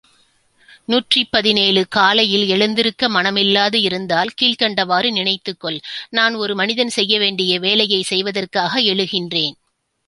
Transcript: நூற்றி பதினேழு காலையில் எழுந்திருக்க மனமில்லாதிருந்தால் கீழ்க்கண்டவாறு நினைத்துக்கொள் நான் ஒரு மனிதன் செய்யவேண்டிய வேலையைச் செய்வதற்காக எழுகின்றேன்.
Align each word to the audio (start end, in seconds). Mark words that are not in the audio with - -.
நூற்றி 0.85 1.21
பதினேழு 1.25 1.87
காலையில் 1.87 2.45
எழுந்திருக்க 2.47 3.09
மனமில்லாதிருந்தால் 3.09 4.33
கீழ்க்கண்டவாறு 4.41 5.11
நினைத்துக்கொள் 5.11 5.79
நான் 6.09 6.35
ஒரு 6.35 6.55
மனிதன் 6.55 6.95
செய்யவேண்டிய 6.97 7.59
வேலையைச் 7.59 8.11
செய்வதற்காக 8.11 8.81
எழுகின்றேன். 8.93 9.55